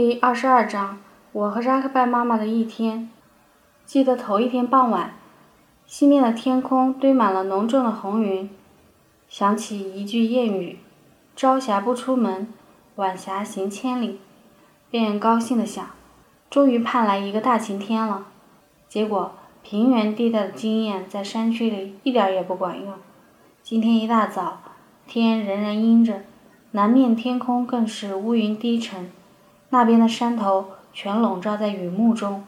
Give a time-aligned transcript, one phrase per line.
[0.00, 1.00] 第二十二章，
[1.32, 3.10] 我和扎克拜妈妈的一天。
[3.84, 5.14] 记得头一天傍晚，
[5.86, 8.48] 西面的天空堆满了浓重的红云，
[9.28, 10.78] 想起一句谚语
[11.34, 12.46] ：“朝霞不出门，
[12.94, 14.20] 晚霞行千里。”
[14.88, 15.84] 便高兴地想，
[16.48, 18.26] 终于盼来一个大晴天了。
[18.88, 19.32] 结果
[19.64, 22.94] 平原地带的经验在山区里一点也不管用。
[23.64, 24.60] 今天一大早，
[25.08, 26.22] 天仍然阴着，
[26.70, 29.10] 南面天空更是乌云低沉。
[29.70, 32.44] 那边的山头全笼罩在雨幕中，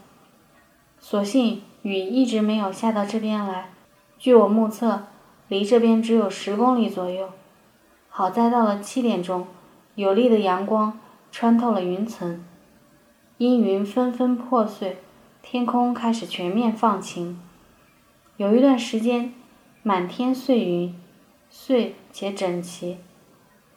[0.98, 3.70] 所幸雨一直没有下到这边来。
[4.18, 5.04] 据我目测，
[5.48, 7.28] 离这边只有十公里左右。
[8.08, 9.46] 好在到了七点钟，
[9.94, 10.98] 有力的阳光
[11.30, 12.44] 穿透了云层，
[13.38, 14.98] 阴云纷纷破碎，
[15.42, 17.40] 天空开始全面放晴。
[18.36, 19.32] 有一段时间，
[19.82, 20.98] 满天碎云，
[21.50, 22.98] 碎且整齐，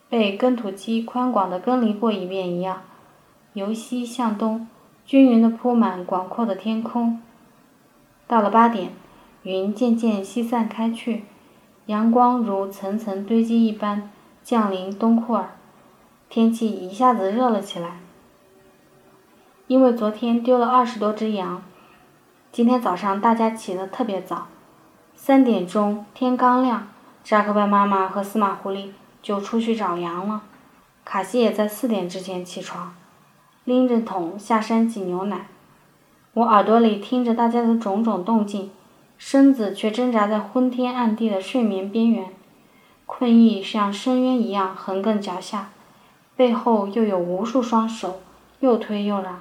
[0.10, 2.82] 被耕土机宽广的耕犁过一遍一样。
[3.54, 4.68] 由西向东，
[5.06, 7.22] 均匀地铺满广阔的天空。
[8.26, 8.92] 到了八点，
[9.44, 11.24] 云渐渐西散开去，
[11.86, 14.10] 阳光如层层堆积一般
[14.42, 15.50] 降临东库尔，
[16.30, 18.00] 天气一下子热了起来。
[19.68, 21.62] 因为昨天丢了二十多只羊，
[22.52, 24.48] 今天早上大家起得特别早，
[25.16, 26.88] 三点钟天刚亮，
[27.24, 28.90] 扎克拜妈妈和司马狐狸
[29.22, 30.42] 就出去找羊了，
[31.06, 32.96] 卡西也在四点之前起床。
[33.66, 35.48] 拎着桶下山挤牛奶，
[36.34, 38.70] 我耳朵里听着大家的种种动静，
[39.18, 42.34] 身子却挣扎在昏天暗地的睡眠边缘，
[43.06, 45.70] 困意像深渊一样横亘脚下，
[46.36, 48.20] 背后又有无数双手
[48.60, 49.40] 又推又拉，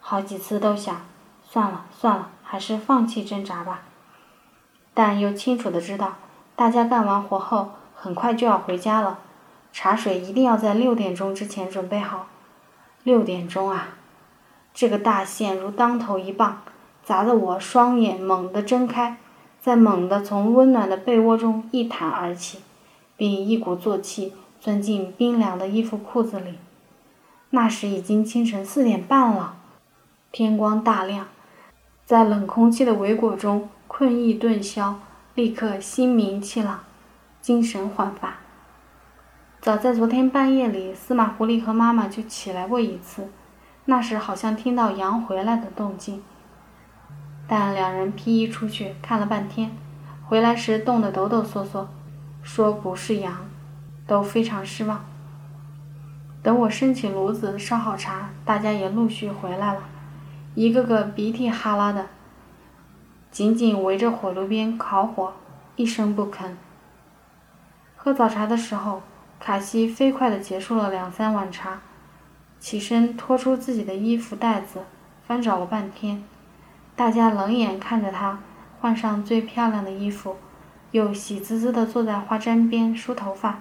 [0.00, 1.02] 好几次都想
[1.42, 3.82] 算了算了，还是放弃挣扎吧，
[4.94, 6.14] 但又清楚的知道，
[6.56, 9.18] 大家干完活后很快就要回家了，
[9.74, 12.28] 茶水一定要在六点钟之前准备好。
[13.08, 13.96] 六点钟啊！
[14.74, 16.60] 这个大线如当头一棒，
[17.02, 19.16] 砸得我双眼猛地睁开，
[19.58, 22.58] 再猛地从温暖的被窝中一弹而起，
[23.16, 26.56] 并一鼓作气钻进冰凉的衣服裤子里。
[27.48, 29.56] 那时已经清晨四点半了，
[30.30, 31.28] 天光大亮，
[32.04, 35.00] 在冷空气的围裹中，困意顿消，
[35.34, 36.80] 立刻心明气朗，
[37.40, 38.40] 精神焕发。
[39.60, 43.28] 早在昨天半夜里，司马狐狸和妈妈就起来过一次，
[43.86, 46.22] 那时好像听到羊回来的动静。
[47.48, 49.72] 但两人披衣出去看了半天，
[50.24, 51.86] 回来时冻得抖抖嗦嗦，
[52.40, 53.48] 说不是羊，
[54.06, 55.04] 都非常失望。
[56.40, 59.80] 等我升起炉子烧好茶，大家也陆续回来了，
[60.54, 62.06] 一个个鼻涕哈拉的，
[63.32, 65.32] 紧紧围着火炉边烤火，
[65.74, 66.52] 一声不吭。
[67.96, 69.02] 喝早茶的时候。
[69.40, 71.80] 卡西飞快地结束了两三碗茶，
[72.58, 74.80] 起身拖出自己的衣服袋子，
[75.26, 76.24] 翻找了半天。
[76.96, 78.40] 大家冷眼看着他
[78.80, 80.36] 换上最漂亮的衣服，
[80.90, 83.60] 又喜滋滋地坐在花毡边梳头发。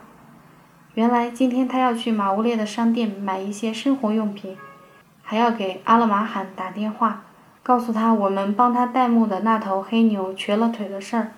[0.95, 4.57] 原来今天他要去马乌列的商店买一些生活用品，
[5.21, 7.21] 还要给阿勒玛罕打电话，
[7.61, 11.31] 告诉他我们帮他代牧的那头黑牛瘸了腿的事儿。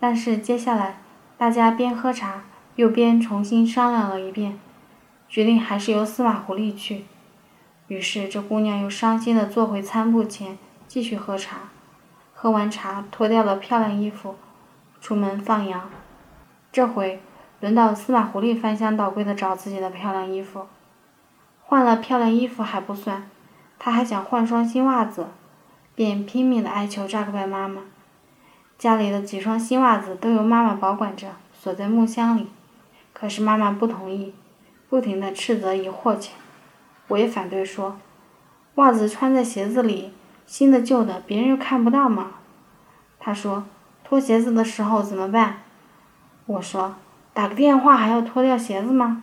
[0.00, 1.00] 但是接下来，
[1.36, 2.44] 大家边喝茶。
[2.76, 4.58] 右边重新商量了一遍，
[5.30, 7.06] 决定还是由司马狐狸去。
[7.88, 11.70] 于是这姑娘又伤心地坐回餐布前，继续喝茶。
[12.34, 14.36] 喝完茶，脱掉了漂亮衣服，
[15.00, 15.88] 出门放羊。
[16.70, 17.22] 这回
[17.60, 20.66] 轮到司马狐狸翻箱倒柜地找自己的漂亮衣服。
[21.62, 23.30] 换了漂亮衣服还不算，
[23.78, 25.28] 他还想换双新袜子，
[25.94, 27.80] 便拼命地哀求扎克拜妈妈。
[28.76, 31.28] 家里的几双新袜子都由妈妈保管着，
[31.58, 32.48] 锁在木箱里。
[33.18, 34.34] 可是妈妈不同意，
[34.90, 36.32] 不停地斥责疑惑去。
[37.08, 37.96] 我也反对说，
[38.74, 40.12] 袜子穿在鞋子里，
[40.44, 42.32] 新的旧的，别人又看不到嘛。
[43.18, 43.64] 她说，
[44.04, 45.62] 脱鞋子的时候怎么办？
[46.44, 46.96] 我说，
[47.32, 49.22] 打个电话还要脱掉鞋子吗？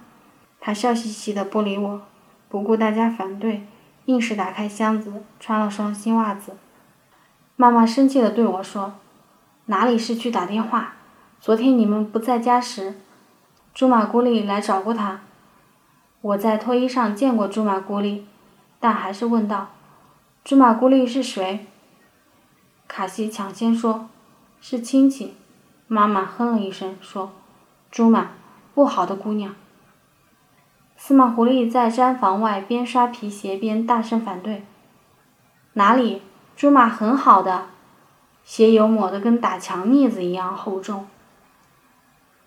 [0.60, 2.02] 她笑嘻嘻的不理我，
[2.50, 3.68] 不顾大家反对，
[4.06, 6.58] 硬是打开箱子，穿了双新袜子。
[7.56, 8.96] 妈妈生气的对我说，
[9.68, 10.96] 哪里是去打电话？
[11.40, 12.96] 昨天你们不在家时。
[13.74, 15.22] 朱马姑丽来找过他，
[16.22, 18.28] 我在脱衣上见过朱马姑丽，
[18.80, 19.70] 但还是问道
[20.46, 21.66] ：“朱马姑丽是谁？”
[22.88, 24.10] 卡西抢先说
[24.62, 25.34] ：“是亲戚。”
[25.88, 27.32] 妈妈哼了一声说
[27.90, 28.30] ：“朱马，
[28.76, 29.56] 不好的姑娘。”
[30.96, 34.64] 司马狐狸在毡房外边刷皮鞋边大声反对
[35.74, 36.22] ：“哪里？
[36.56, 37.70] 朱马很好的，
[38.44, 41.08] 鞋油抹得跟打墙腻子一样厚重。”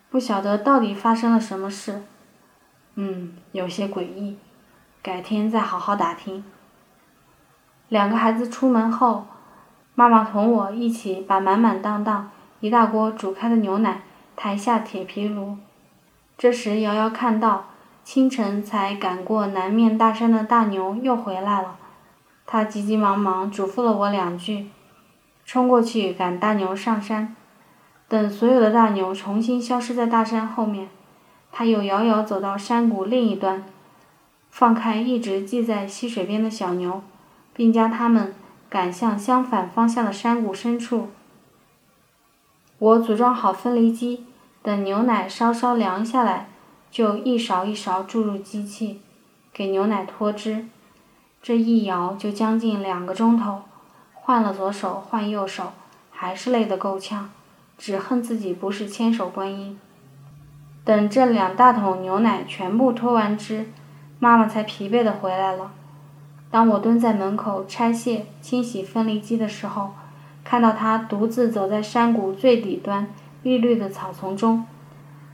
[0.09, 2.03] 不晓得到底发生了什么事，
[2.95, 4.37] 嗯，有些诡异。
[5.03, 6.43] 改天再好好打听。
[7.87, 9.25] 两个孩子出门后，
[9.95, 14.01] 妈妈同我一起把满满当当一大锅煮开的牛奶
[14.35, 15.57] 抬下铁皮炉。
[16.37, 17.67] 这时，瑶瑶看到
[18.03, 21.77] 清晨才赶过南面大山的大牛又回来了，
[22.45, 24.69] 她急急忙忙嘱咐了我两句，
[25.45, 27.35] 冲过去赶大牛上山。
[28.07, 30.89] 等所有的大牛重新消失在大山后面，
[31.51, 33.65] 他又遥遥走到山谷另一端，
[34.49, 37.01] 放开一直系在溪水边的小牛。
[37.57, 38.35] 并将它们
[38.69, 41.09] 赶向相反方向的山谷深处。
[42.77, 44.27] 我组装好分离机，
[44.61, 46.49] 等牛奶稍稍凉下来，
[46.91, 49.01] 就一勺一勺注入机器，
[49.51, 50.67] 给牛奶脱脂。
[51.41, 53.63] 这一摇就将近两个钟头，
[54.13, 55.73] 换了左手换右手，
[56.11, 57.31] 还是累得够呛，
[57.77, 59.79] 只恨自己不是千手观音。
[60.83, 63.67] 等这两大桶牛奶全部脱完脂，
[64.19, 65.71] 妈妈才疲惫地回来了。
[66.49, 69.91] 当我蹲在门口拆卸、清洗分离机的时候，
[70.45, 73.07] 看到他独自走在山谷最底端
[73.43, 74.65] 碧绿的草丛中，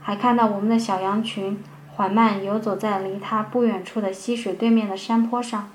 [0.01, 1.63] 还看到我们的小羊群
[1.94, 5.69] 缓慢游走在离他不远处的溪水对面的山坡上。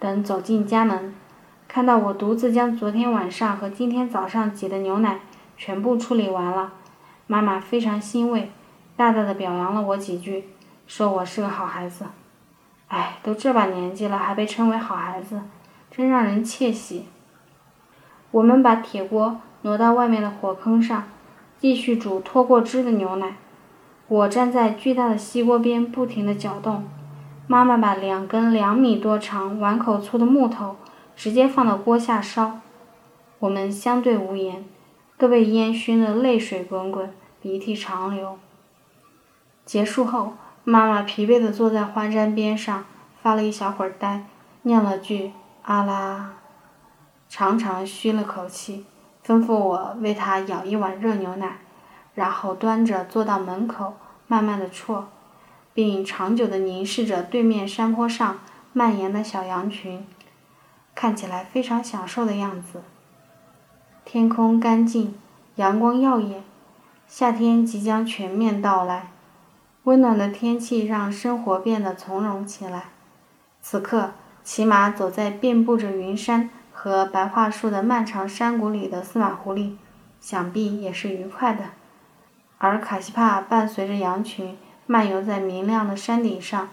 [0.00, 1.14] 等走进家门，
[1.74, 5.20] 看到我独自将昨天晚上和今天早上挤的牛奶
[5.56, 6.74] 全部处理完了，
[7.26, 8.50] 妈妈非常欣慰，
[8.94, 10.50] 大大的表扬了我几句，
[10.86, 12.04] 说我是个好孩子。
[12.88, 15.40] 哎，都这把年纪了，还被称为好孩子，
[15.90, 17.06] 真让人窃喜。
[18.32, 21.04] 我们把铁锅挪到外面的火坑上，
[21.58, 23.36] 继续煮脱过脂的牛奶。
[24.08, 26.84] 我站在巨大的锡锅边，不停地搅动。
[27.46, 30.76] 妈妈把两根两米多长、碗口粗的木头
[31.16, 32.60] 直接放到锅下烧。
[33.38, 34.64] 我们相对无言，
[35.18, 38.38] 都被烟熏得泪水滚滚，鼻涕长流。
[39.64, 40.34] 结束后。
[40.64, 42.84] 妈妈疲惫地坐在花毡边上，
[43.20, 44.24] 发了一小会儿呆，
[44.62, 45.32] 念了句
[45.66, 46.34] “阿拉”，
[47.28, 48.84] 长长吁了口气，
[49.26, 51.58] 吩咐我为她舀一碗热牛奶，
[52.14, 53.94] 然后端着坐到门口，
[54.28, 55.02] 慢慢地啜，
[55.74, 58.38] 并长久地凝视着对面山坡上
[58.72, 60.06] 蔓延的小羊群，
[60.94, 62.82] 看起来非常享受的样子。
[64.04, 65.14] 天空干净，
[65.56, 66.42] 阳光耀眼，
[67.06, 69.08] 夏天即将全面到来。
[69.84, 72.84] 温暖的天气让生活变得从容起来。
[73.60, 74.12] 此刻，
[74.44, 79.76] 骑马走在遍布着云山和白桦树的漫长山谷里的司马狐狸，
[80.20, 81.64] 想必也是愉快的。
[82.58, 84.56] 而卡西帕伴随着羊群
[84.86, 86.68] 漫游在明亮的山顶上，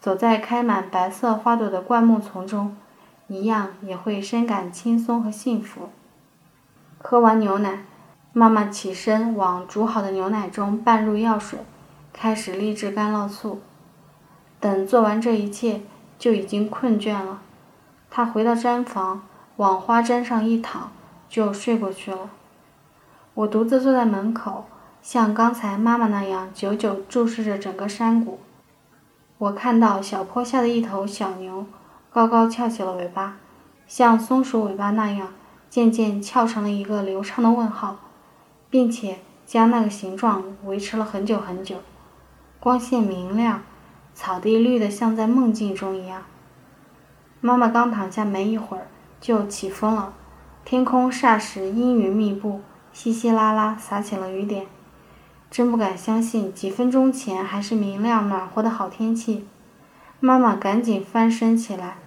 [0.00, 2.76] 走在开满白色花朵的灌木丛中，
[3.28, 5.90] 一样也会深感轻松和幸福。
[6.98, 7.84] 喝完牛奶，
[8.32, 11.58] 妈妈起身往煮好的牛奶中拌入药水。
[12.18, 13.60] 开始炼制干酪素，
[14.58, 15.82] 等做完这一切，
[16.18, 17.42] 就已经困倦了。
[18.10, 19.20] 他回到毡房，
[19.56, 20.90] 往花毡上一躺，
[21.28, 22.30] 就睡过去了。
[23.34, 24.64] 我独自坐在门口，
[25.02, 28.40] 像刚才妈妈那样，久久注视着整个山谷。
[29.36, 31.66] 我看到小坡下的一头小牛，
[32.16, 33.36] 高高翘起了尾巴，
[33.86, 35.34] 像松鼠尾巴那样，
[35.68, 37.98] 渐渐翘成了一个流畅的问号，
[38.70, 41.76] 并且将那个形状维持了很久很久。
[42.58, 43.60] 光线明亮，
[44.14, 46.22] 草地绿得像在梦境中一样。
[47.42, 48.86] 妈妈刚躺下没一会儿，
[49.20, 50.14] 就起风了，
[50.64, 52.62] 天空霎时阴云密布，
[52.94, 54.66] 稀稀拉拉洒起了雨点。
[55.50, 59.46] 真不敢相信，几分钟前还是明亮暖和的好天气。
[60.18, 61.98] 妈妈赶紧翻身起来，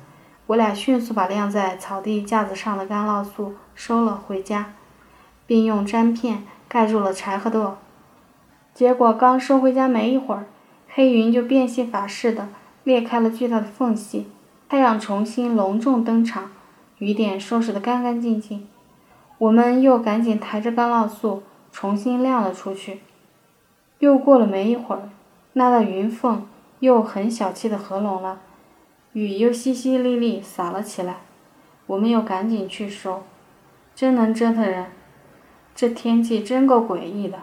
[0.49, 4.73] 我俩迅速把晾在草地架子上的干酪素收了回家，
[5.45, 7.73] 并用毡片盖住了柴禾垛。
[8.73, 10.47] 结果刚收回家没一会儿，
[10.87, 12.49] 黑云就变戏法似的
[12.83, 14.27] 裂开了巨大的缝隙，
[14.67, 16.49] 太阳重新隆重登场，
[16.97, 18.67] 雨点收拾得干干净净。
[19.37, 23.01] 我们又赶紧抬着干酪素重新晾了出去。
[23.99, 25.09] 又过了没一会儿，
[25.53, 26.47] 那道云缝
[26.79, 28.39] 又很小气的合拢了，
[29.13, 31.17] 雨又淅淅沥沥洒了起来。
[31.87, 33.23] 我们又赶紧去收，
[33.95, 34.87] 真能折腾人，
[35.73, 37.39] 这天气真够诡异的。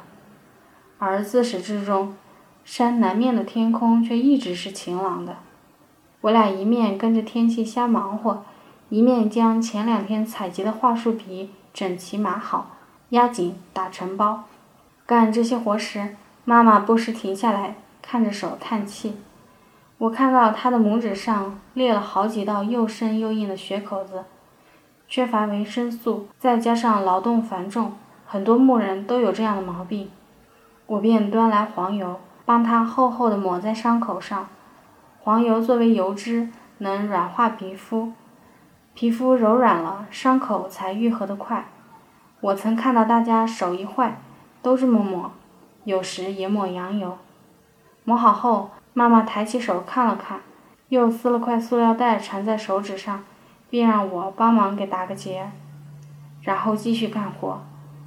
[0.99, 2.15] 而自始至终，
[2.65, 5.39] 山南面的天空却一直是晴朗的。
[6.21, 8.45] 我俩一面跟着天气瞎忙活，
[8.89, 12.77] 一面将前两天采集的桦树皮整齐码好、
[13.11, 14.45] 压紧、打成包。
[15.05, 19.17] 干这些活时，妈妈不时停下来看着手叹气。
[19.99, 24.25] 我看到他的拇指上裂了好几道又深又硬的血口子，
[25.09, 27.95] 缺乏维生素，再加上劳动繁重，
[28.27, 30.11] 很多牧人都有这样的毛病。
[30.87, 34.49] 我便端来黄油，帮他厚厚的抹在伤口上。
[35.21, 38.13] 黄油作为油脂，能软化皮肤，
[38.93, 41.69] 皮肤柔软了，伤口才愈合得快。
[42.43, 44.21] 我曾看到大家手一坏，
[44.61, 45.33] 都这么抹，
[45.85, 47.17] 有时也抹羊油。
[48.05, 50.41] 抹好后，妈妈抬起手看了看，
[50.89, 53.25] 又撕了块塑料袋缠在手指上，
[53.69, 55.51] 并让我帮忙给打个结，
[56.41, 57.63] 然后继续干活。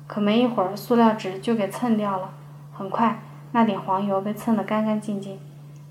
[0.08, 2.31] 可没一会儿，塑料纸就给蹭掉了。
[2.74, 3.19] 很快，
[3.51, 5.39] 那点黄油被蹭得干干净净。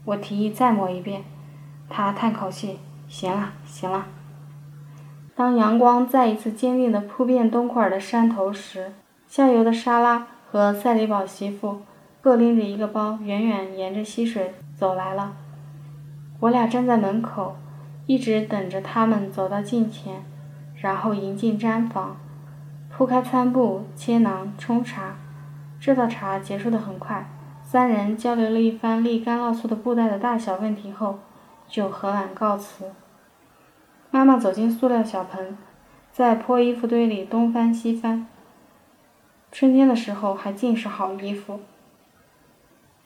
[0.04, 1.22] 我提议再抹一遍，
[1.88, 4.06] 他叹口气：“行了，行了。”
[5.36, 8.94] 当阳光再一次坚定地扑遍东库尔的山头时，
[9.28, 11.82] 下游的莎拉和赛里堡媳妇
[12.20, 15.32] 各拎着一个包，远远沿着溪水走来了。
[16.38, 17.56] 我俩站在门口，
[18.06, 20.25] 一直等着他们走到近前，
[20.76, 22.16] 然后迎进毡房。
[22.88, 25.16] 铺开餐布，切馕，冲茶。
[25.80, 27.28] 这道茶结束的很快。
[27.64, 31.18] 三人交流了一番沥干酪素的布袋的大小问题后，
[31.66, 32.92] 就和蔼告辞。
[34.12, 35.58] 妈妈走进塑料小盆，
[36.12, 38.28] 在破衣服堆里东翻西翻。
[39.50, 41.61] 春天的时候还尽是好衣服。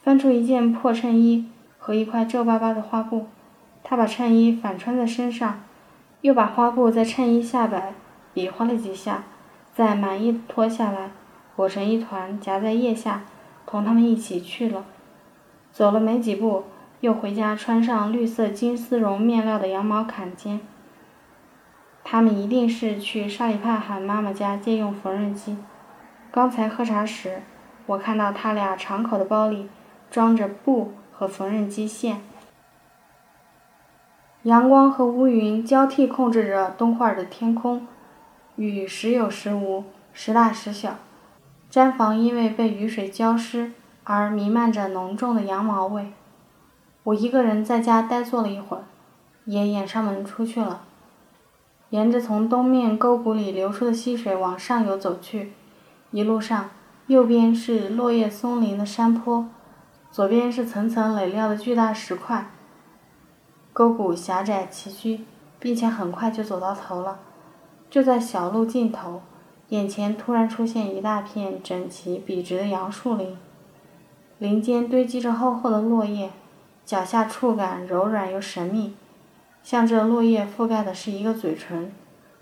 [0.02, 1.49] 翻出一件破衬衣
[1.85, 3.27] 和一块皱巴巴的花布，
[3.83, 5.65] 他把衬衣反穿在身上，
[6.21, 7.93] 又把花布在衬衣下摆
[8.33, 9.25] 比划了几下。
[9.75, 11.11] 再满意脱下来，
[11.57, 13.23] 裹成一团，夹在腋下，
[13.67, 14.85] 同他们一起去了。
[15.73, 16.62] 走了没几步，
[17.01, 20.61] 又回家穿上绿色金丝绒面料的羊毛坎肩。
[22.05, 25.57] 他们一定是去沙里帕罕妈妈家借用缝纫机。
[26.31, 27.43] 刚才喝茶时，
[27.87, 29.69] 我看到他俩敞口的包里
[30.11, 32.21] 装着布和缝纫机线。
[34.43, 37.87] 阳光和乌云交替控制着东块的天空。
[38.57, 40.97] 雨时有时无，时大时小。
[41.71, 43.71] 毡房因为被雨水浇湿
[44.02, 46.12] 而弥漫着浓重的羊毛味。
[47.05, 48.83] 我一个人在家呆坐了一会儿，
[49.45, 50.83] 也掩上门出去了。
[51.91, 55.52] 沿着从东面沟谷里流出的溪水往上游走去，
[56.11, 56.71] 一路上，
[57.07, 59.47] 右边是落叶松林的山坡，
[60.12, 62.50] 左边是层层垒料的巨大石块。
[63.73, 65.21] 沟谷狭窄崎岖，
[65.59, 67.21] 并且很快就走到头了。
[67.88, 69.23] 就在小路尽头，
[69.71, 73.38] 眼前突然出现一大片整齐笔直的杨树林，
[74.37, 76.31] 林间堆积着厚厚的落叶，
[76.85, 78.95] 脚下触感柔软又神秘，
[79.62, 81.90] 像这落叶覆盖的是一个嘴唇，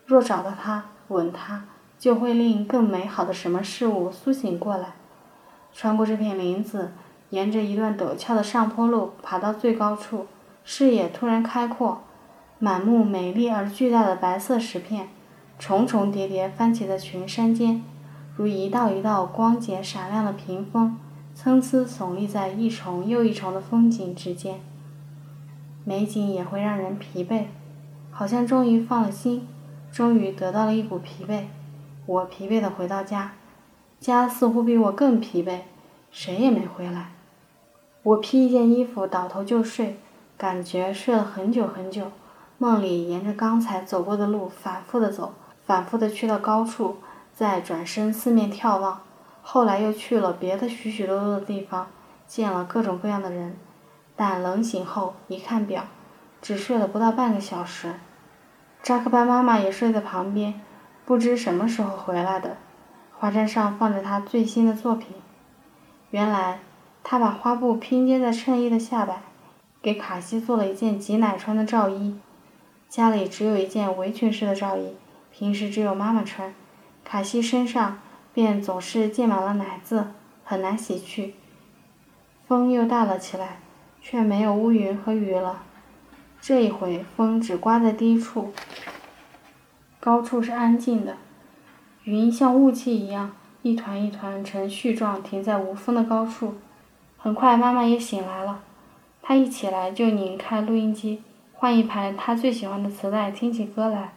[0.07, 4.95] 若找到它，吻它，就会令更美好的什么事物苏醒过来。
[5.73, 6.91] 穿过这片林子，
[7.31, 10.27] 沿着一段陡峭的上坡路爬到最高处，
[10.65, 12.03] 视野突然开阔，
[12.59, 15.09] 满目美丽而巨大的白色石片。
[15.59, 17.85] 重重叠叠翻起在群山间，
[18.35, 20.97] 如一道一道光洁闪亮的屏风，
[21.35, 24.59] 参差耸立在一重又一重的风景之间。
[25.85, 27.45] 美景也会让人疲惫，
[28.11, 29.47] 好像终于放了心，
[29.93, 31.43] 终于得到了一股疲惫。
[32.07, 33.33] 我疲惫地回到家，
[34.01, 35.61] 家似乎比我更疲惫，
[36.11, 37.11] 谁也没回来。
[38.03, 39.99] 我披一件衣服，倒头就睡，
[40.39, 42.11] 感觉睡了很久很久。
[42.59, 45.35] 梦里沿着刚才走过的路反复地走。
[45.67, 46.97] 反复的去到高处，
[47.33, 49.03] 再转身四面眺望，
[49.41, 51.87] 后来又去了别的许许多多的地方，
[52.27, 53.57] 见了各种各样的人，
[54.17, 55.85] 但冷醒后一看表，
[56.43, 57.95] 只睡了不到半个小时。
[58.83, 60.61] 扎克班妈妈也睡在旁边，
[61.05, 62.57] 不知什么时候回来的。
[63.17, 65.15] 花毡上放着她最新的作品，
[66.11, 66.59] 原来
[67.03, 69.23] 他把花布拼接在衬衣的下摆，
[69.83, 72.19] 给卡西做了一件挤奶穿的罩衣。
[72.89, 74.95] 家里只有一件围裙式的罩衣。
[75.33, 76.53] 平时只有妈妈穿，
[77.05, 78.01] 卡西身上
[78.35, 80.09] 便总是溅满了奶渍，
[80.45, 81.35] 很难洗去。
[82.49, 83.61] 风又大了起来，
[84.03, 85.63] 却没有乌云和雨了。
[86.41, 88.53] 这一回风只刮在低处，
[90.01, 91.17] 高处是安静的。
[92.03, 93.31] 云像雾气一样，
[93.63, 96.57] 一团一团呈絮状停在无风的高处。
[97.23, 98.63] 很快妈妈也醒来了，
[99.21, 101.23] 她一起来就拧开录音机，
[101.53, 104.15] 换一盘她最喜欢的磁带，听起歌来。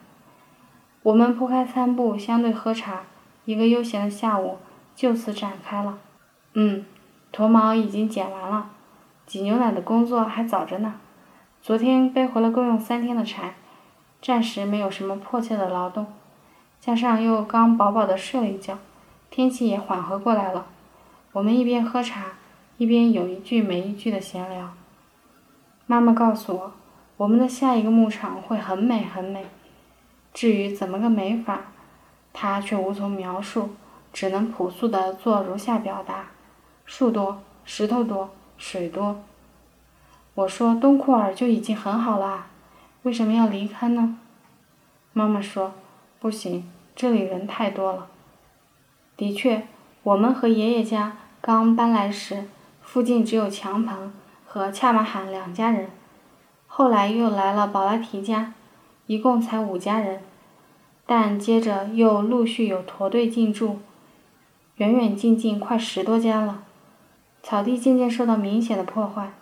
[1.02, 3.02] 我们铺开餐布，相对喝茶，
[3.44, 4.58] 一个悠闲的下午
[4.96, 5.98] 就此展开了。
[6.54, 6.86] 嗯，
[7.34, 8.70] 脱毛已经剪完了，
[9.26, 10.96] 挤牛奶的工作还早着呢。
[11.62, 13.56] 昨天背回了够用三天的柴，
[14.22, 16.08] 暂时没有什么迫切的劳动，
[16.80, 18.78] 加上又刚饱饱的睡了一觉，
[19.30, 20.68] 天气也缓和过来了。
[21.34, 22.28] 我们一边喝茶，
[22.78, 24.74] 一边有一句没一句的闲聊。
[25.86, 26.72] 妈妈告诉我，
[27.18, 29.46] 我们的下一个牧场会很美很美。
[30.34, 31.62] 至于怎么个美法，
[32.34, 33.70] 他却无从描述，
[34.12, 36.32] 只能朴素地做如下表达：
[36.86, 39.22] 树多，石头多，水多。
[40.34, 42.48] 我说东库尔就已经很好啦，
[43.04, 44.18] 为什么要离开呢？
[45.14, 45.74] 妈妈说，
[46.20, 48.08] 不行，这里人太多了。
[49.16, 49.68] 的确，
[50.02, 52.46] 我们和爷爷家刚搬来时，
[52.94, 54.14] 附近只有强鹏
[54.46, 55.90] 和恰马罕两家人，
[56.68, 58.54] 后来又来了宝拉提家，
[59.08, 60.22] 一共才五家人。
[61.08, 63.80] 但接着又陆续有驼队进驻，
[64.76, 66.66] 远远近近快十多家了。
[67.42, 69.34] 草地渐渐受到明显的破坏，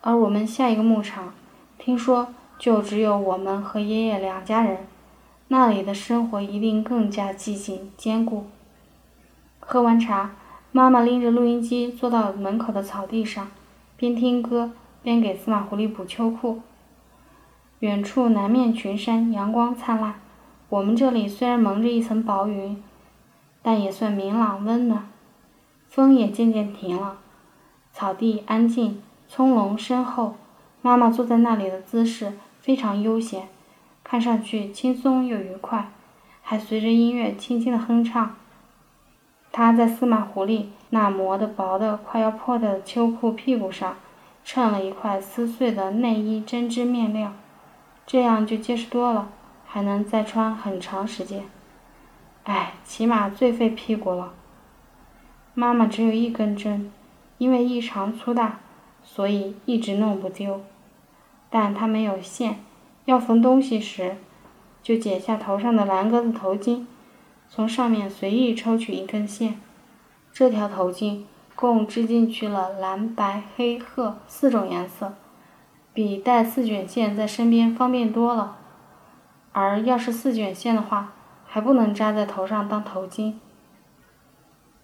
[0.00, 1.32] 而我们下一个牧场，
[1.78, 4.88] 听说就只有我们和爷爷两家人，
[5.46, 8.48] 那里的生活一定更加寂静坚固。
[9.60, 10.32] 喝完茶，
[10.72, 13.50] 妈妈拎着录音机坐到门口的草地上，
[13.96, 14.70] 边听歌
[15.02, 16.60] 边给司马狐狸补秋裤。
[17.80, 20.20] 远处南面群山，阳光灿烂。
[20.68, 22.80] 我们这里虽然蒙着一层薄云，
[23.62, 25.08] 但也算明朗温暖。
[25.88, 27.18] 风也渐渐停了，
[27.92, 30.36] 草地安静，葱茏深厚。
[30.82, 33.48] 妈妈坐在那里的姿势非常悠闲，
[34.04, 35.90] 看上去轻松又愉快，
[36.42, 38.36] 还随着音乐轻轻的哼唱。
[39.52, 43.96] 他在司马狐狸那磨得薄的快要破的秋裤屁股上，
[44.44, 47.32] 衬了一块撕碎的内衣针织面料，
[48.06, 49.30] 这样就结实多了。
[49.72, 51.44] 还能再穿很长时间，
[52.42, 54.32] 哎，起码最费屁股了。
[55.54, 56.90] 妈妈只有一根针，
[57.38, 58.58] 因为异常粗大，
[59.04, 60.60] 所以一直弄不丢。
[61.50, 62.58] 但她没有线，
[63.04, 64.16] 要缝东西时，
[64.82, 66.84] 就解下头上的蓝格子头巾，
[67.52, 69.60] 从上面随意抽取一根线。
[70.32, 71.24] 这条头巾
[71.56, 75.14] 共织进去了蓝、白、黑、褐四种颜色，
[75.92, 78.56] 比带四卷线在身边方便多了。
[79.50, 81.12] 而要是四卷线的话，
[81.44, 83.34] 还不能扎在头上当头巾。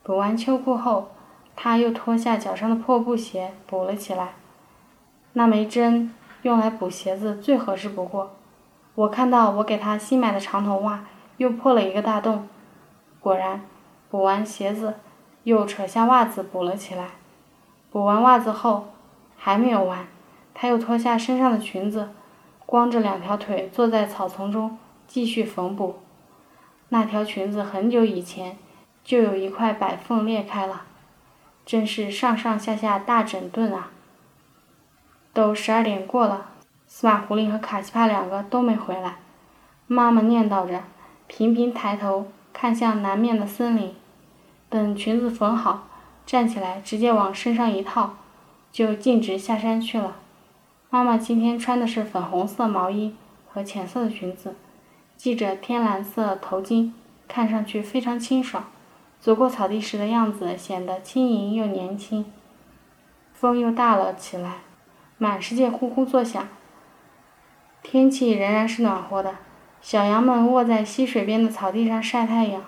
[0.02, 1.12] 补完秋裤后，
[1.54, 4.34] 他又脱下脚上的破布鞋补了起来。
[5.34, 8.32] 那枚针用来补鞋子最合适不过。
[8.96, 11.04] 我看到我给他新买的长筒袜
[11.36, 12.48] 又破了一个大洞。
[13.20, 13.62] 果然，
[14.10, 14.94] 补完鞋子，
[15.44, 17.10] 又扯下袜子补了起来。
[17.90, 18.88] 补完袜子后，
[19.36, 20.06] 还没有完，
[20.54, 22.10] 他又脱下身上的裙子。
[22.64, 24.76] 光着两条腿坐在草丛中
[25.06, 26.00] 继续缝补，
[26.88, 28.58] 那条裙子很久以前
[29.04, 30.82] 就有一块白缝裂开了，
[31.64, 33.92] 真是上上下下大整顿啊！
[35.32, 36.50] 都十二点过了，
[36.88, 39.18] 司马狐狸和卡西帕两个都没回来。
[39.86, 40.82] 妈妈念叨着，
[41.28, 42.26] 频频抬头
[42.58, 43.94] 看向南面的森林。
[44.70, 45.88] 等裙子缝好，
[46.24, 48.14] 站起来直接往身上一套，
[48.72, 50.16] 就径直下山去了。
[50.88, 53.14] 妈妈今天穿的是粉红色毛衣
[53.46, 54.56] 和浅色的裙子，
[55.18, 56.92] 系着天蓝色头巾，
[57.28, 58.64] 看上去非常清爽。
[59.20, 62.24] 走过草地时的样子显得轻盈又年轻。
[63.34, 64.60] 风又大了起来，
[65.18, 66.48] 满世界呼呼作响。
[67.82, 69.36] 天气仍然是暖和的，
[69.86, 72.60] 小羊们卧在溪水边的草地上晒太阳。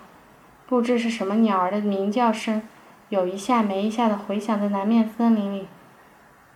[0.65, 2.61] 不知是什么鸟儿的鸣叫声，
[3.09, 5.67] 有一下没一下的回响在南面森林里，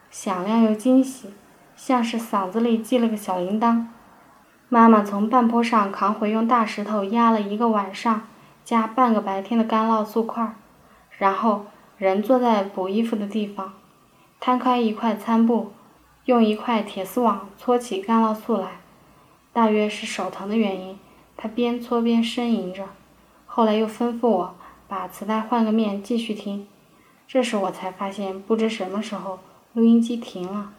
[0.09, 1.33] 响亮又惊喜。
[1.75, 3.87] 像是嗓子里系了个小铃铛。
[4.69, 8.21] 妈妈从半坡上扛回用大石头压了一个晚上
[8.63, 10.55] 加半个白天的干酪素块，
[11.17, 11.65] 然后
[11.97, 13.73] 人坐在补衣服的地方，
[14.39, 15.73] 摊开一块餐布，
[16.23, 18.67] 用一块铁丝网搓起干酪素来。
[19.53, 20.99] 大约是手疼的原因，
[21.37, 22.89] 他边搓边呻吟着。
[23.45, 24.55] 后来又吩咐我
[24.87, 26.67] 把磁带换个面继续听。
[27.27, 29.39] 这时我才发现，不知什么时候
[29.73, 30.73] 录音机停了。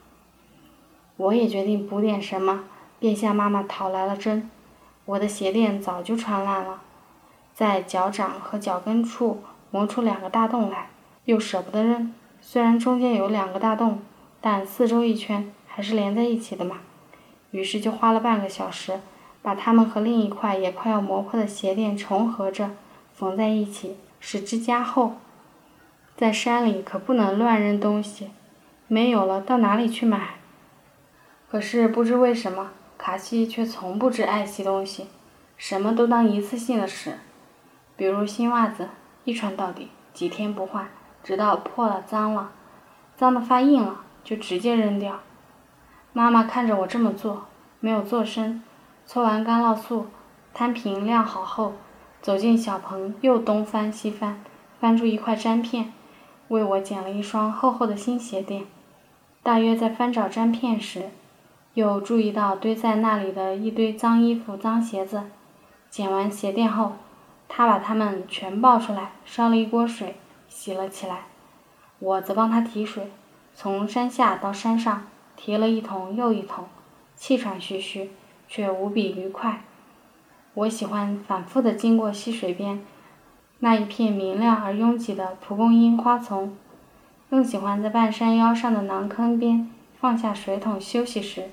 [1.16, 2.64] 我也决定补点什么，
[2.98, 4.50] 便向妈妈讨来了针。
[5.04, 6.82] 我的鞋垫早就穿烂了，
[7.54, 10.88] 在脚掌和脚跟处磨出两个大洞来，
[11.26, 12.12] 又舍不得扔。
[12.40, 14.02] 虽然中间有两个大洞，
[14.40, 16.78] 但四周一圈还是连在一起的嘛。
[17.54, 19.00] 于是就花了半个小时，
[19.40, 22.72] 把它们和另一块也快要磨破的鞋垫重合着
[23.12, 25.14] 缝在一起，使之加厚。
[26.16, 28.32] 在山里可不能乱扔东西，
[28.88, 30.34] 没有了到哪里去买？
[31.48, 35.06] 可是不知为什么，卡西却从不知爱惜东西，
[35.56, 37.20] 什么都当一次性的使。
[37.96, 38.88] 比如新袜子，
[39.22, 40.88] 一穿到底，几天不换，
[41.22, 42.50] 直到破了、脏了，
[43.16, 45.20] 脏的发硬了，就直接扔掉。
[46.14, 47.44] 妈妈看着我这么做，
[47.80, 48.62] 没有做声，
[49.04, 50.06] 搓完干酪素，
[50.54, 51.74] 摊平晾好后，
[52.22, 54.40] 走进小棚，又东翻西翻，
[54.80, 55.92] 翻出一块粘片，
[56.48, 58.64] 为我捡了一双厚厚的新鞋垫。
[59.42, 61.10] 大约在翻找粘片时。
[61.74, 65.24] 又注意到堆在那里的一堆脏衣服、脏鞋子，
[65.90, 66.92] 捡完鞋垫后，
[67.48, 70.14] 他把它们全抱出来，烧了一锅水，
[70.46, 71.22] 洗了起来。
[71.98, 73.10] 我则帮他提水，
[73.56, 76.66] 从山下到山上，提了一桶又一桶，
[77.16, 78.10] 气喘吁吁，
[78.48, 79.64] 却无比愉快。
[80.54, 82.84] 我喜欢反复地经过溪水边
[83.58, 86.56] 那一片明亮而拥挤的蒲公英花丛，
[87.28, 91.50] 更喜欢在半山腰上的囊坑边放下水桶休息时，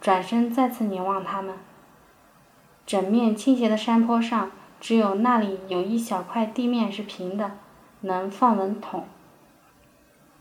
[0.00, 1.54] 转身再次凝望它们。
[2.84, 7.52] 整面倾斜的山坡上，只有那里有一小块地面是平的，
[8.00, 9.06] 能放稳桶。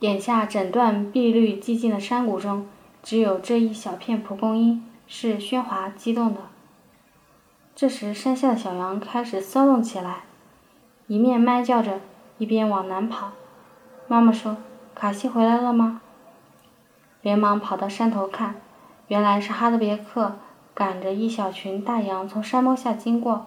[0.04, 2.68] 眼下整段碧绿寂静的山谷中，
[3.02, 6.42] 只有这一小片蒲公英是喧哗激动的。
[7.74, 10.24] 这时，山下的小羊开始骚动起来，
[11.08, 12.02] 一面麦叫着，
[12.38, 13.32] 一边往南跑。
[14.10, 14.58] 妈妈说
[14.94, 16.02] ：“卡西回来了吗？”
[17.24, 18.56] 连忙跑到山头看，
[19.08, 20.36] 原来是哈德别克
[20.74, 23.46] 赶着一小群大羊从山坡下经过。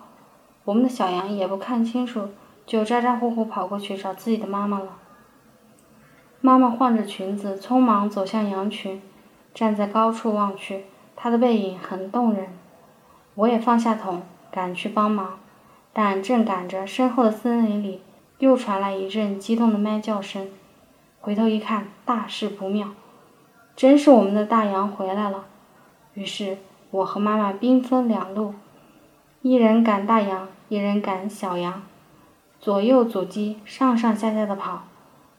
[0.64, 2.30] 我们的小羊也不看清楚，
[2.64, 5.00] 就咋咋呼呼跑过去找自己的妈妈了。
[6.46, 9.02] 妈妈晃着裙子，匆忙走向羊群，
[9.52, 10.84] 站在高处望去，
[11.16, 12.46] 她的背影很动人。
[13.34, 15.40] 我也放下桶，赶去帮忙，
[15.92, 18.00] 但正赶着，身后的森林里
[18.38, 20.48] 又传来一阵激动的咩叫声。
[21.20, 22.90] 回头一看，大事不妙，
[23.74, 25.46] 真是我们的大羊回来了。
[26.14, 26.58] 于是，
[26.92, 28.54] 我和妈妈兵分两路，
[29.42, 31.82] 一人赶大羊，一人赶小羊，
[32.60, 34.84] 左右阻击，上上下下的跑。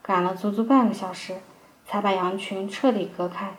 [0.08, 1.39] 赶了足足半个小时，
[1.86, 3.58] 才把羊群彻底隔开，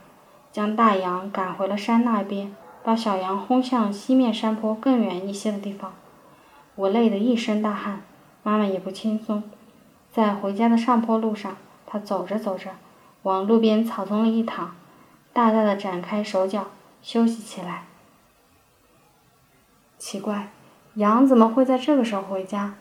[0.50, 5.92] 将大羊赶回了山那边，把小羊轰向西面山坡更远一些的地方。
[6.74, 8.00] 我累得一身大汗，
[8.42, 9.42] 妈妈也不轻松。
[10.10, 12.70] 在回家的上坡路上，她走着走着，
[13.24, 14.74] 往路边草丛里一躺，
[15.34, 16.68] 大大的展开手脚
[17.02, 17.84] 休息起来。
[19.98, 20.48] 奇怪，
[20.94, 22.76] 羊怎么会在这个时候回家？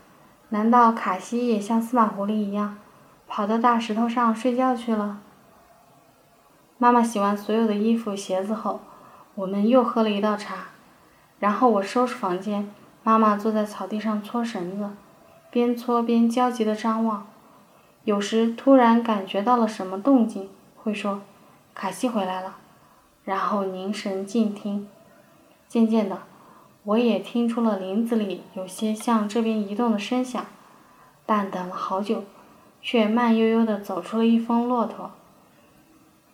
[0.50, 2.78] 难道卡西也像司马狐狸一样？
[3.28, 5.20] 跑到大石头上睡觉去了。
[6.78, 8.80] 妈妈洗完所有的衣服鞋子后，
[9.36, 10.68] 我们又喝了一道茶，
[11.40, 12.72] 然后我收拾房间。
[13.04, 14.90] 妈妈坐在草地上搓绳子，
[15.50, 17.28] 边搓边焦急地张望，
[18.04, 21.22] 有时突然感觉到了什么动静，会说
[21.74, 22.58] ：“卡西回来了。”
[23.24, 24.88] 然后凝神静听。
[25.68, 26.20] 渐渐的，
[26.84, 30.46] 我也听出了林子里有些向这边移动的声响，
[31.26, 32.24] 但等了好久。
[32.90, 35.12] 却慢悠悠地走出了一峰骆驼。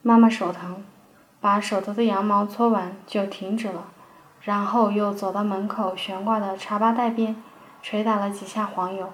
[0.03, 0.83] 妈妈手疼，
[1.41, 3.85] 把手头的羊毛搓完就停止了，
[4.39, 7.35] 然后又走到门口悬挂的茶吧袋边，
[7.81, 9.09] 捶打了几下黄油，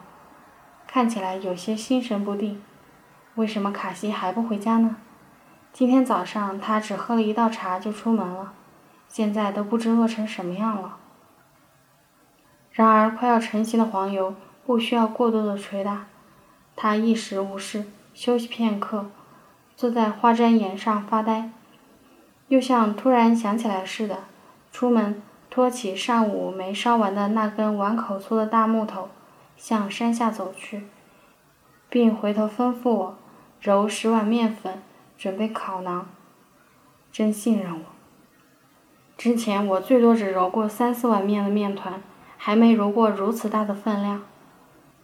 [0.86, 2.62] 看起来有些心神不定。
[3.36, 4.98] 为什么卡西还不回家呢？
[5.72, 8.52] 今天早上他只喝了一道茶就出门了，
[9.08, 10.98] 现在都不知饿成什么样了。
[12.74, 16.08] 然而，快要成型的黄油不需要过多的捶打。
[16.82, 19.08] 他一时无事，休息片刻，
[19.76, 21.52] 坐在花毡沿上发呆，
[22.48, 24.20] 又像突然想起来似的，
[24.72, 29.10] 出门托起上午没烧完的那根碗口粗的大木头，
[29.58, 30.88] 向山下走去，
[31.90, 33.18] 并回头吩咐我
[33.60, 34.82] 揉十碗面粉，
[35.18, 36.04] 准备烤馕。
[37.12, 37.86] 真信任我。
[39.18, 42.02] 之前我最多只揉过三四碗面的面团，
[42.38, 44.22] 还没揉过如此大的分量，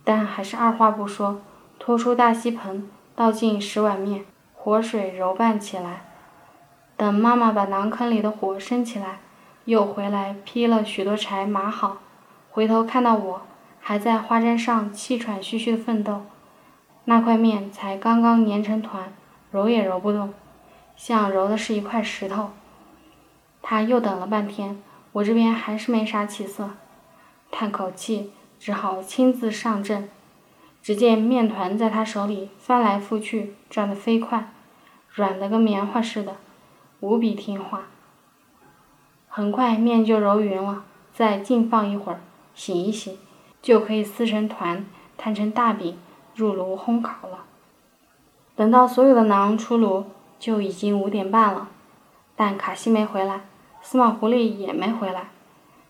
[0.05, 1.41] 但还是二话不说。
[1.85, 6.01] 拖出大锡盆，倒进十碗面，活水揉拌起来。
[6.97, 9.19] 等妈妈把馕坑里的火升起来，
[9.65, 11.97] 又回来劈了许多柴码好。
[12.49, 13.41] 回头看到我，
[13.79, 16.23] 还在花毡上气喘吁吁的奋斗，
[17.03, 19.13] 那块面才刚刚粘成团，
[19.51, 20.33] 揉也揉不动，
[20.95, 22.49] 像揉的是一块石头。
[23.61, 26.71] 他又等了半天，我这边还是没啥起色，
[27.51, 30.09] 叹口气，只好亲自上阵。
[30.85, 34.51] 只见面团在他手里翻来覆去，转得飞快，
[35.09, 36.35] 软得跟棉花似的，
[36.99, 37.87] 无比听话。
[39.27, 42.21] 很快面就揉匀了，再静放一会儿，
[42.53, 43.17] 醒一醒，
[43.63, 44.85] 就可以撕成团，
[45.17, 45.97] 摊成大饼，
[46.35, 47.45] 入炉烘烤了。
[48.55, 50.05] 等到所有的馕出炉，
[50.37, 51.67] 就已经五点半了。
[52.35, 53.41] 但卡西没回来，
[53.81, 55.31] 司马狐狸也没回来。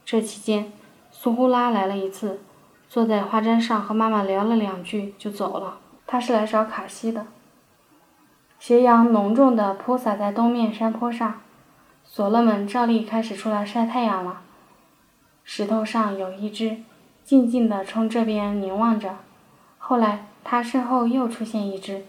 [0.05, 0.71] 这期间，
[1.11, 2.39] 苏呼拉来了一次。
[2.87, 5.79] 坐在花毡上和妈妈聊了两句就走了。
[6.07, 7.25] 他是来找卡西的。
[8.59, 11.41] 斜阳浓重地铺洒在东面山坡上，
[12.03, 14.41] 索勒们照例开始出来晒太阳了。
[15.43, 16.77] 石头上有一只，
[17.23, 19.17] 静静地冲这边凝望着。
[19.77, 22.05] 后来他身后又出现一只，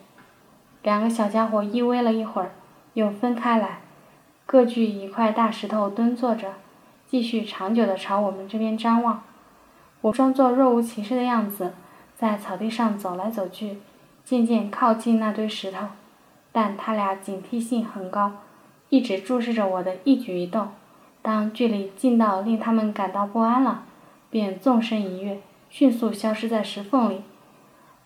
[0.83, 2.53] 两个小家伙依偎了一会儿，
[2.95, 3.81] 又分开来，
[4.47, 6.55] 各据一块大石头蹲坐着，
[7.07, 9.23] 继续长久地朝我们这边张望。
[10.07, 11.73] 我装作若无其事的样子，
[12.17, 13.79] 在草地上走来走去，
[14.25, 15.89] 渐渐靠近那堆石头，
[16.53, 18.35] 但他俩警惕性很高，
[18.89, 20.69] 一直注视着我的一举一动。
[21.23, 23.83] 当距离近到令他们感到不安了，
[24.31, 25.41] 便纵身一跃，
[25.71, 27.23] 迅速消失在石缝里。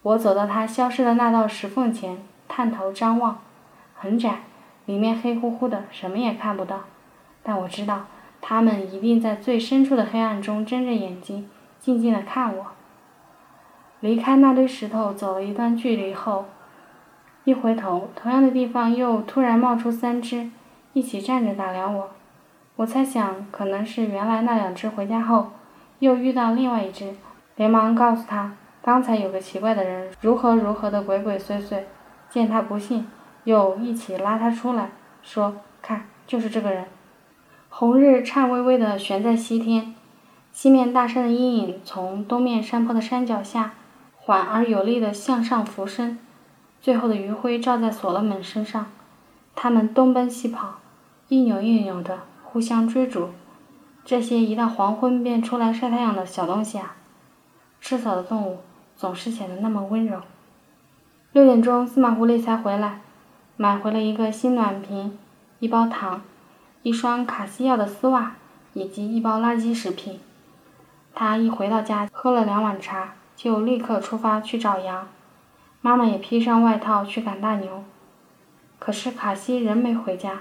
[0.01, 3.43] 我走到他消失的那道石缝前，探头张望，
[3.95, 4.45] 很窄，
[4.87, 6.81] 里面黑乎乎的，什么也看不到。
[7.43, 8.07] 但我知道，
[8.41, 12.67] 他们一定在最深处的黑暗中睁着眼睛，静静地看我。
[13.99, 16.45] 离开那堆石头走了一段距离后，
[17.45, 20.51] 一回头，同样的地方又突然冒出三只，
[20.93, 22.11] 一起站着打量我。
[22.77, 25.51] 我猜想，可能是原来那两只回家后，
[25.99, 27.17] 又遇到另外一只，
[27.57, 31.83] 连忙告诉他，刚才有个奇怪的人如何如何的鬼鬼祟祟。
[32.31, 33.09] 见他不信，
[33.43, 34.91] 又一起拉他出来，
[35.21, 36.85] 说：“看，就是这个人。”
[37.69, 39.95] 红日颤巍巍地悬在西天，
[40.53, 43.73] 西面大山的阴影从东面山坡的山脚下。
[44.23, 46.17] 缓而有力地向上浮升，
[46.81, 48.87] 最后的余晖照在所罗门身上。
[49.57, 50.75] 他们东奔西跑，
[51.27, 53.31] 一扭一扭的互相追逐。
[54.05, 56.95] 这些一到黄昏便出来晒太阳的小东西啊，
[57.81, 58.59] 吃草的动物
[58.95, 60.21] 总是显得那么温柔。
[61.33, 63.01] 六点钟，司马狐狸才回来，
[63.57, 65.19] 买回了一个新暖瓶、
[65.59, 66.23] 一包糖、
[66.83, 68.37] 一双卡西要的丝袜
[68.75, 70.21] 以及一包垃圾食品。
[71.15, 73.15] 他一回到家，喝了两碗茶。
[73.37, 75.09] 就立刻出发去找羊，
[75.81, 77.85] 妈妈也披上外套去赶大牛。
[78.79, 80.41] 可是卡西仍没回家，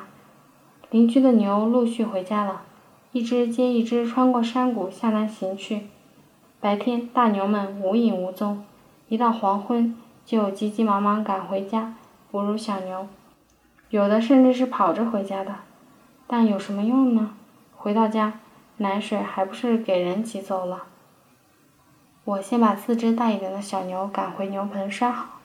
[0.90, 2.64] 邻居的牛陆续回家了，
[3.14, 5.88] 一只接一只穿过山谷向南行去。
[6.60, 8.66] 白天大牛们无影无踪，
[9.08, 11.94] 一到黄昏就急急忙忙赶回家
[12.30, 13.08] 哺乳小牛，
[13.92, 15.56] 有的甚至是跑着回家的。
[16.28, 17.32] 但有什么用呢？
[17.78, 18.42] 回到家，
[18.80, 20.84] 奶水还不是给人挤走了。
[22.26, 25.40] 我先把四只大一点的小牛赶回牛棚拴好，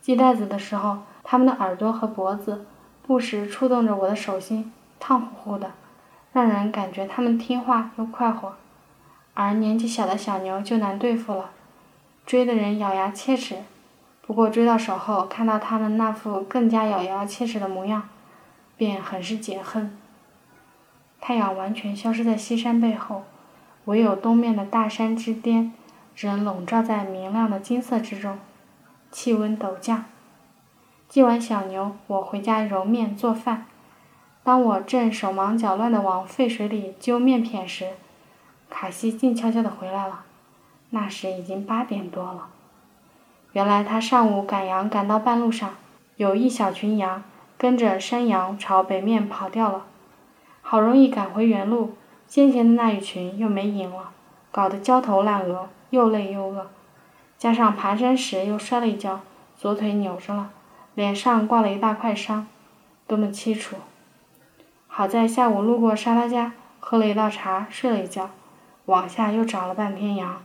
[0.00, 2.66] 系带子的时候，它们的耳朵和脖子
[3.06, 5.72] 不时触动着我的手心，烫乎乎的，
[6.32, 8.54] 让人感觉它们听话又快活。
[9.34, 11.50] 而年纪小的小牛就难对付了，
[12.26, 13.56] 追的人咬牙切齿。
[14.20, 18.08] 不过追到手后，看到它们那副更加咬牙切齿的模样，
[18.76, 19.96] 便很是解恨。
[21.20, 23.24] 太阳完全消失在西山背后，
[23.84, 25.72] 唯有东面的大山之巅。
[26.16, 28.40] 仍笼罩在明亮的金色之中，
[29.12, 30.04] 气温陡降。
[31.08, 33.66] 系完小牛，我回家揉面做饭。
[34.42, 37.90] 当我正手忙脚乱地往沸水里揪面片时，
[38.68, 40.24] 卡西静悄悄地回来了。
[40.90, 42.48] 那时已经八点多了。
[43.52, 45.76] 原来他上午赶羊赶到半路上，
[46.16, 47.22] 有一小群羊
[47.56, 49.84] 跟着山羊朝北面跑掉了。
[50.70, 51.94] 好容易赶回原路，
[52.26, 54.10] 先前的那一群又没影了，
[54.52, 55.70] 搞得焦头烂额。
[55.88, 56.66] 又累又饿，
[57.38, 59.20] 加上爬山时又摔了一跤，
[59.56, 60.50] 左腿扭着了，
[60.94, 62.46] 脸上挂了一大块伤，
[63.06, 63.76] 多么凄楚！
[64.86, 68.28] 好在下午路过沙拉家，喝了一道茶，睡了一觉，
[68.84, 70.42] 往下又找了半天羊。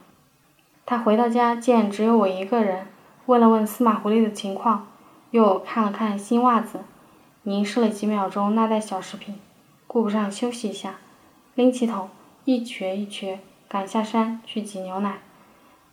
[0.86, 2.88] 他回到家见只有我一个人，
[3.26, 4.88] 问了问司马狐狸的情况，
[5.32, 6.80] 又看了看新袜子，
[7.42, 9.38] 凝视了几秒钟那袋小食品，
[9.94, 10.96] 顾不上休息一下，
[11.54, 12.10] 拎起桶
[12.46, 15.20] 一瘸一瘸赶下山去挤牛奶。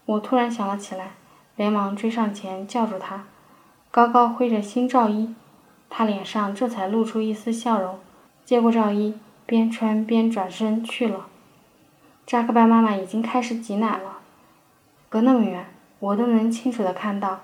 [0.06, 1.10] 我突然想了起来，
[1.54, 3.26] 连忙追上前叫住他，
[3.90, 5.34] 高高挥着新罩衣，
[5.90, 7.98] 他脸上这才露出一丝笑容，
[8.42, 11.26] 接过罩衣，边穿边转身去了。
[12.26, 14.20] 扎克拜妈妈已经开始挤奶了，
[15.10, 15.66] 隔那么远，
[15.98, 17.40] 我都能清楚地看到，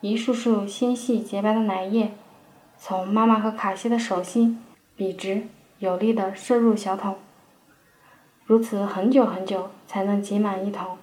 [0.00, 2.14] 一束束纤细洁白的奶液，
[2.78, 4.64] 从妈妈和卡西的手心
[4.96, 5.46] 笔直
[5.80, 7.16] 有力地射入小桶，
[8.44, 10.98] 如此很久很久才能挤满一桶。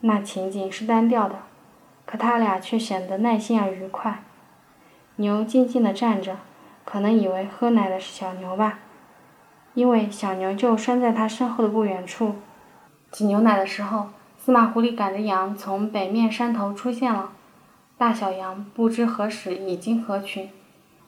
[0.00, 1.40] 那情景是单调的，
[2.06, 4.24] 可他俩却显得耐心而愉快。
[5.16, 6.38] 牛静静地站着，
[6.86, 8.78] 可能以为喝奶的是小牛吧，
[9.74, 12.36] 因为小牛就拴在他身后的不远处。
[13.10, 14.06] 挤牛奶的时候，
[14.38, 17.32] 司马狐狸赶着羊从北面山头出现了，
[17.98, 20.48] 大小羊不知何时已经合群。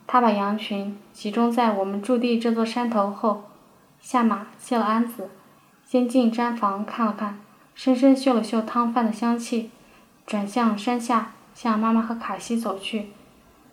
[0.06, 3.44] 他把羊群集中在我们驻地这座山头后，
[4.00, 5.30] 下马卸了鞍子，
[5.84, 7.38] 先进毡房看了看。
[7.72, 9.70] 深深嗅了嗅汤饭的香气，
[10.26, 13.06] 转向山下，向妈妈和卡西走去。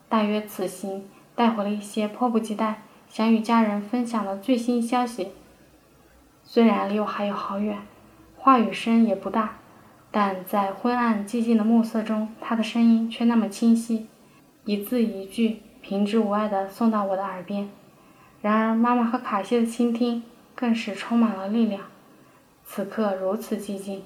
[0.07, 5.33] 大约此行带回了一些迫不及待想与家人分享的最新消息。
[6.43, 7.79] 虽然离我还有好远，
[8.37, 9.57] 话语声也不大，
[10.09, 14.07] 但在昏暗寂静的暮色中，他的声音却那么清晰，
[14.63, 17.69] 一字一句平直无碍地送到我的耳边。
[18.41, 20.21] 然而，妈妈和卡西的倾听
[20.53, 21.83] 更是充满了力量。
[22.65, 24.03] 此刻如此寂静，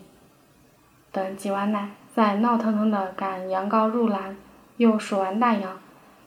[1.12, 4.38] 等挤完奶，再闹腾腾的赶羊羔入栏，
[4.78, 5.80] 又数完大羊，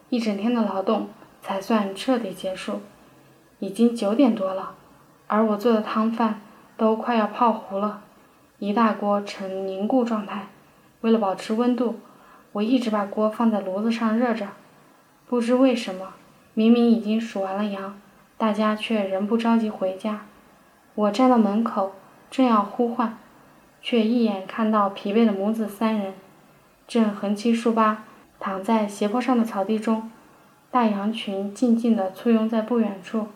[0.09, 2.81] 一整天的劳动才算彻底结束。
[3.61, 4.75] 已经九点多了，
[5.29, 6.40] 而我做的汤饭
[6.77, 8.03] 都快要泡糊了，
[8.59, 10.49] 一大锅呈凝固状态。
[11.03, 12.01] 为了保持温度，
[12.51, 14.49] 我一直把锅放在炉子上热着。
[15.26, 16.14] 不知为什么，
[16.52, 17.98] 明明已经数完了羊，
[18.37, 20.26] 大家却仍不着急回家。
[20.94, 21.92] 我站到门口，
[22.30, 23.18] 正要呼唤，
[23.80, 26.14] 却一眼看到疲惫的母子三人，
[26.87, 28.04] 正横七竖八
[28.38, 30.10] 躺在斜坡上的草地中。
[30.70, 33.28] 大羊群静静地簇拥在不远处，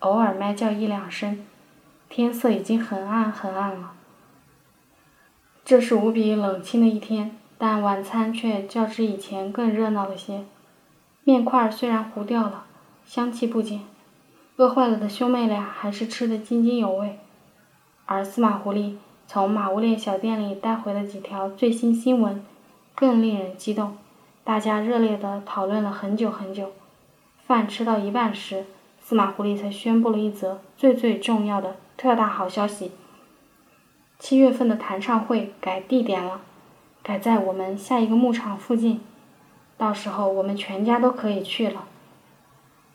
[0.00, 1.44] 偶尔咩叫一两声。
[2.08, 3.92] 天色已经很暗很暗了。
[5.64, 10.44] 这是无比冷清的一天，但晚餐却较之以前更热闹了些。
[11.26, 12.64] 面块虽然糊掉了，
[13.06, 13.80] 香气不减，
[14.56, 17.18] 饿坏了的兄妹俩还是吃得津津有味。
[18.04, 22.44] 而司马狐狸从马乌列小店里带回的几条最新新闻，
[22.94, 23.96] 更令人激动。
[24.44, 26.72] 大家热烈地讨论了很久很久。
[27.46, 28.66] 饭吃到一半时，
[29.00, 32.92] 司马狐狸才宣布了一则最最重要的特大好消息：
[34.18, 36.42] 七月份的弹唱会改地点了，
[37.02, 39.00] 改在我们下一个牧场附近。
[39.76, 41.84] 到时候我们全家都可以去了。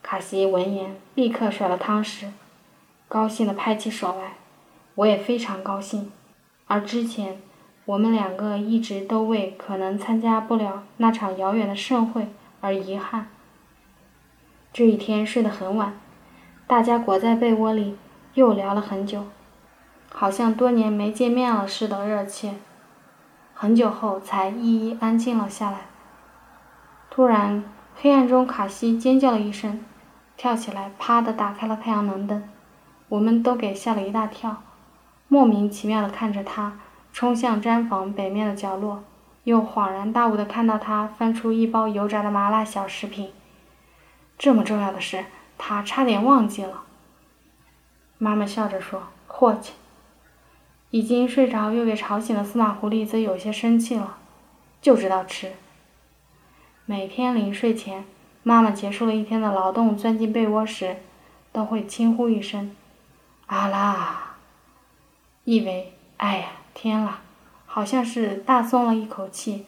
[0.01, 2.27] 卡西闻言，立刻甩了汤匙，
[3.07, 4.33] 高兴地拍起手来。
[4.95, 6.11] 我也非常高兴。
[6.67, 7.41] 而之前，
[7.85, 12.27] 我们两个一直都为可能参加不了那场遥远的盛会
[12.61, 13.27] 而遗憾。
[14.71, 15.99] 这一天睡得很晚，
[16.67, 17.97] 大家裹在被窝里
[18.35, 19.25] 又聊了很久，
[20.11, 22.55] 好像多年没见面了似的热切。
[23.53, 25.87] 很久后才一一安静了下来。
[27.09, 27.63] 突然，
[27.95, 29.83] 黑暗中卡西尖叫了一声，
[30.37, 32.47] 跳起来，啪的打开了太阳能灯。
[33.09, 34.61] 我们都给吓了一大跳，
[35.27, 36.79] 莫名其妙的看着他
[37.11, 39.03] 冲向毡房北面的角落，
[39.43, 43.31] 又恍然大悟的看到他翻出一包油炸的麻辣小食品。
[44.37, 45.25] 这么重要的事，
[45.57, 46.83] 他差点忘记了。
[48.19, 49.73] 妈妈笑着说：“霍气。”
[50.91, 54.17] 已经睡着又给吵醒的司马狐狸则有些生气了，
[54.81, 55.51] 就知道吃。
[56.89, 58.03] 每天临睡前，
[58.41, 60.97] 妈妈结束了一天的劳动，钻进被窝时，
[61.51, 62.75] 都会轻呼一声
[63.45, 64.37] ：“啊啦！”
[65.45, 67.21] 意为“哎呀，天啦！”
[67.67, 69.67] 好像是大松了一口气，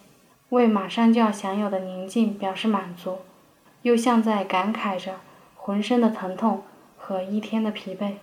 [0.50, 3.20] 为马上就要享有的宁静表示满足，
[3.84, 5.18] 又像在感慨着
[5.56, 6.64] 浑身的疼痛
[6.98, 8.14] 和一天的疲惫。